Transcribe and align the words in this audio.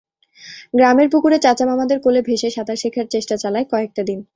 গ্রামের 0.73 1.07
পুকুরে 1.11 1.37
চাচা 1.39 1.65
মামাদের 1.69 1.99
কোলে 2.03 2.21
ভেসে 2.27 2.49
সাঁতার 2.51 2.77
শেখার 2.81 3.07
চেষ্টা 3.13 3.35
চালায় 3.37 3.67
কয়েকটা 3.71 4.01
দিন। 4.09 4.19